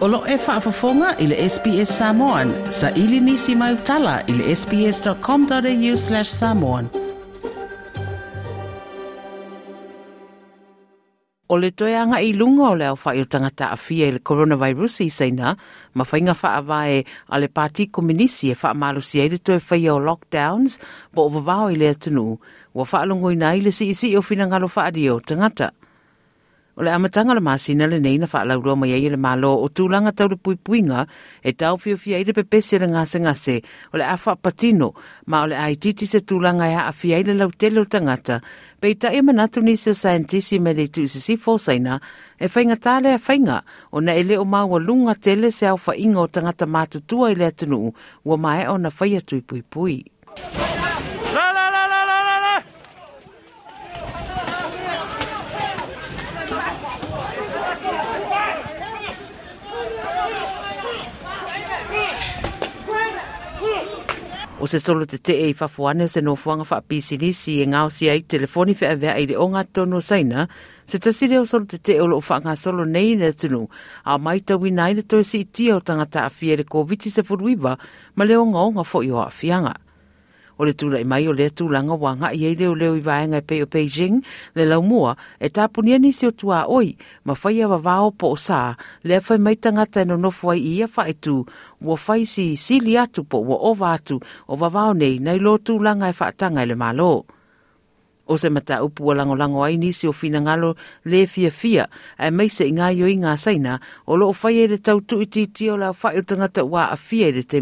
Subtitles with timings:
[0.00, 2.52] Olo e whaafafonga i le SBS Samoan.
[2.70, 6.88] Sa ili nisi mai utala i le sbs.com.au slash samoan.
[11.48, 14.12] O le toe anga i lunga o le au whai o tangata a fia i
[14.12, 15.56] le coronavirus i seina,
[15.94, 19.88] ma whainga wha vae a le pāti kominisi e wha malusi e le toe whai
[19.88, 20.78] o lockdowns,
[21.12, 22.38] bo o vavao i le atunu,
[22.74, 25.72] wa wha alongo i nai le si isi o fina ngalo wha o tangata.
[26.76, 30.12] O le amatanga le masina le neina wha alau roa mai le malo o tūlanga
[30.14, 31.06] tau le puipuinga
[31.42, 33.56] e tau fio fia i le pepese le ngase ngase
[33.92, 34.94] o le awha patino
[35.26, 38.40] ma o le aititi se tūlanga e haa fia i le lautelo o tangata
[38.80, 41.98] pei ta e manatu nisi o scientisi me le tu sisi fōsaina
[42.38, 46.20] e whainga tāle a whainga o na ele o maua lunga tele se au whainga
[46.22, 47.92] o tangata mātutua i le atunuu
[48.24, 50.04] ua mai o na whaia tui puipui.
[50.06, 50.69] pui.
[64.60, 68.10] O se solo te te e fafuane o se nofuanga wha pisinisi e ngao si
[68.10, 70.48] ai telefoni wha avea i le o ngā tono saina,
[70.84, 73.64] se tasire o solo te te o loo whanga solo nei le tunu,
[74.04, 77.08] a mai tau nai i le toi si i o tangata a fia le COVID
[77.08, 77.78] se furuiva,
[78.16, 79.74] ma le o ngā o ngā fo i o a fianga
[80.60, 83.40] o le tūlai mai o le tūlanga wa ngā i eile o leo i vaenga
[83.40, 84.20] e pe o Beijing
[84.58, 86.92] le lau mua e tāpunia nisi o tua oi
[87.24, 88.76] ma whai awa vāo po o sā.
[89.08, 91.40] Le a whai mai tangata no nofu ai ia whai tū.
[91.80, 96.12] Wa whai si sili atu po wa o vātu o wawao nei nei lo tūlanga
[96.12, 97.12] e whaatanga i le malo.
[98.30, 101.88] O se mata upu o lango lango ai nisi o fina ngalo le fia fia
[102.18, 105.22] e meise i yo i ngā saina o lo o whai e le tau tu
[105.24, 107.60] iti o la whai o tangata wa a fia e le te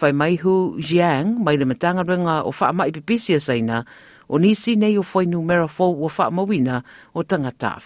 [0.00, 3.84] fai mai hu jiang mai le matanga renga o wha mai pipisia saina
[4.28, 6.82] o nisi nei o fai numera fo o mawina
[7.14, 7.78] o tangata.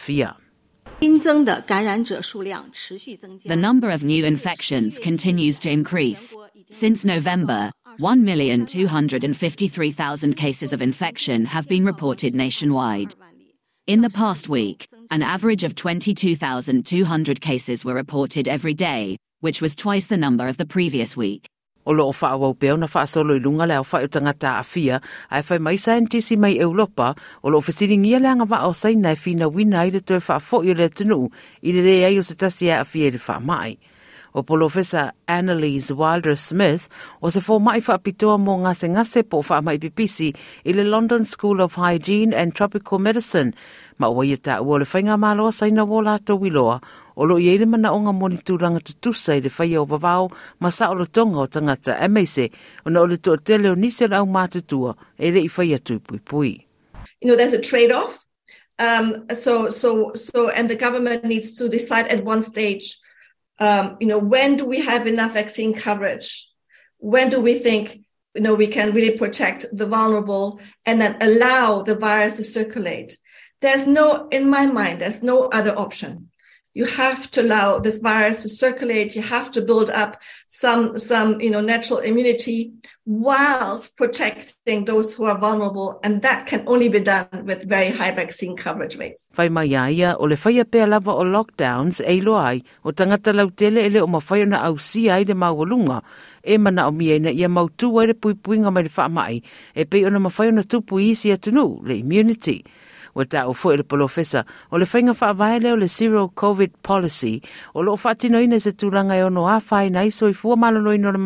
[3.47, 6.34] The number of new infections continues to increase.
[6.71, 13.15] Since November, 1,253,000 cases of infection have been reported nationwide.
[13.87, 19.77] In the past week, an average of 22,200 cases were reported every day, which was
[19.77, 21.47] twice the number of the previous week.
[21.84, 25.00] o loo whaawau peo na wha solo i lunga le wha utanga tā afia
[25.31, 29.49] ai fai mai saentisi mai Europa o loo whasiri le leanga wha o sainai fina
[29.49, 31.28] wina i le tue wha fo le tunu
[31.62, 33.77] i le rea i o se tasi a awhia i le wha mai.
[34.34, 36.89] Mai o profesa Annelies Wilder Smith
[37.21, 40.34] o se fo mai fa pitoa mo ngase ngase po fa mai pipisi
[40.65, 43.55] i le London School of Hygiene and Tropical Medicine
[43.99, 46.81] ma o ia ta o le whainga malo sa ina wo lato wiloa
[47.17, 50.71] o lo i mana o ngā moni tūranga tutusa i le whaia o wawao ma
[50.71, 52.50] sa o le tonga o tangata e meise
[52.84, 55.99] o na o le tō tele o nise rau mātutua e le i whaia tui
[55.99, 56.67] pui pui.
[57.21, 58.27] You know, there's a trade-off.
[58.81, 62.99] Um, so, so, so, and the government needs to decide at one stage,
[63.64, 66.48] um, you know, when do we have enough vaccine coverage?
[66.98, 68.00] When do we think,
[68.34, 73.16] you know, we can really protect the vulnerable and then allow the virus to circulate?
[73.60, 76.30] There's no, in my mind, there's no other option.
[76.75, 79.15] You have to allow this virus to circulate.
[79.15, 82.73] You have to build up some, some, you know, natural immunity
[83.07, 86.01] whilst protecting those who are vulnerable.
[86.03, 89.31] And that can only be done with very high vaccine coverage rates.
[89.37, 93.33] Whai mai aia, o le whaia pēr lava o lockdowns, e lo ai, o tangata
[93.33, 96.03] lau tele ele o mawhai na au si ai le mawalunga,
[96.43, 99.43] e mana o mi na ia mautu ai le pui puinga mai le wha mai,
[99.77, 102.65] e pe ona mawhai na tupu isi atunu, le immunity.
[103.14, 107.42] O le polofesa o le wha vai leo le zero covid policy
[107.75, 110.92] o lo whatino ina se tūranga e ono a whai na iso i fua malolo
[110.92, 111.19] ino le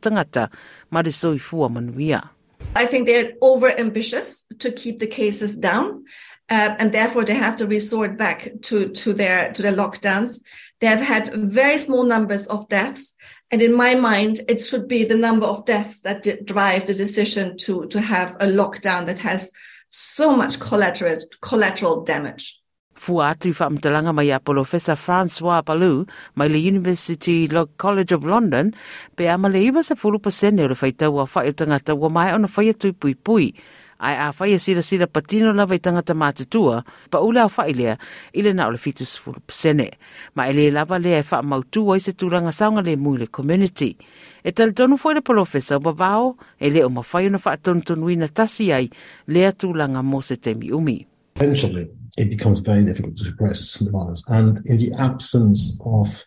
[0.00, 0.50] tangata
[0.90, 2.30] ma le so i fua manuia.
[2.74, 6.04] I think they're over ambitious to keep the cases down.
[6.50, 10.40] Uh, and therefore they have to resort back to, to their to their lockdowns.
[10.80, 13.14] They have had very small numbers of deaths,
[13.50, 17.58] and in my mind, it should be the number of deaths that drive the decision
[17.58, 19.52] to to have a lockdown that has
[19.88, 22.60] so much collateral, collateral damage.
[22.94, 28.74] Fua atu whaamtalanga mai a Professor Francois Balloux mai le University College of London
[29.16, 32.32] pe ama le iwa sa fulu pasene o le whaitau a whai o tangata mai
[32.32, 33.54] ona whai atu pui pui.
[33.98, 37.72] Ai a whai a sira sira patino lava i tangata mātutua pa ula a whai
[37.74, 37.96] lea
[38.32, 39.90] ile na ole fitus fulu pasene.
[40.34, 43.96] Ma ele lava lea e wha mautua i se tūranga saunga le mui le community.
[44.44, 47.82] E tali tonu foi le polofesa o babao, e le o mawhai una wha tonu
[47.82, 48.90] tonu ina tasi ai,
[49.26, 51.06] lea atulanga mo se temi umi.
[51.36, 54.22] Eventually, it becomes very difficult to suppress the virus.
[54.28, 56.24] And in the absence of,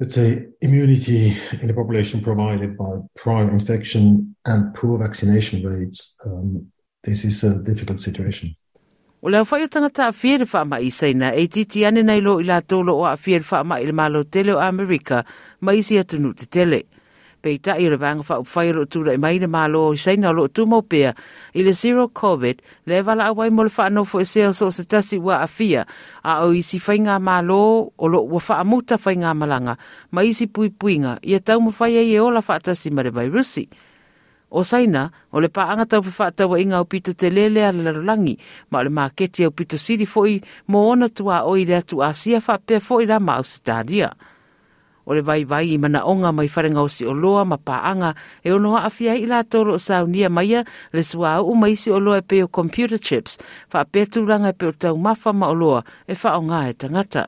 [0.00, 6.66] let's say, immunity in the population provided by prior infection and poor vaccination rates, um,
[7.04, 8.56] this is a difficult situation.
[9.22, 10.90] O o tangata a wha mai
[11.36, 14.54] e titi ane nei lo i la tolo o a wha mai le malo tele
[14.54, 15.26] o Amerika
[15.60, 16.86] ma isi atunu te tele.
[17.40, 20.48] Pei ta i revanga wha whai ro tūra i mai le malo sei na lo
[20.48, 21.14] tu mau pia
[21.56, 24.70] i le zero COVID le vala a wai mo le wha anofo e seo so
[24.70, 25.86] se tasi wa a fia.
[26.22, 29.78] A o isi whai ngā malo o lo wa wha amuta whai ngā malanga.
[30.12, 31.18] Ma isi pui puinga.
[31.24, 33.68] I a tau mo whai e ola wha atasi ma le vairusi.
[34.50, 38.34] O saina, o le paanga tau pe whaatawa inga o pito te lele ala larolangi,
[38.70, 42.02] ma o le maketi o pito siri foi mo ona tua o i le atu
[42.02, 44.10] asia pe foi ra mau Australia.
[45.10, 48.14] O le vai vai i mana onga mai wharenga o si o loa ma paanga
[48.46, 50.62] e ono a awhia i la toro o saunia maia
[50.94, 53.34] le sua au mai si o loa e peo computer chips,
[53.74, 57.26] whapea petulanga e peo tau mafa ma o loa e wha o ngā e tangata.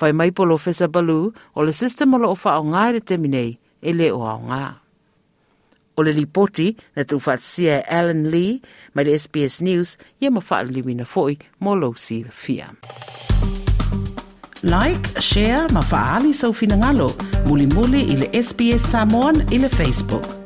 [0.00, 2.92] Whai mai polo Fesa Balu o le system o lo o wha o ngā e
[2.96, 3.50] le teminei
[3.84, 4.64] e le o au ngā.
[5.96, 8.62] O le lipoti na tu e Alan Lee
[8.94, 10.64] mai le SBS News ia ma fa
[11.04, 12.72] foi mo lo si fia.
[14.62, 16.54] Like, share ma faali sau.
[17.46, 20.39] Muli muli i le SBS Samoan i le Facebook.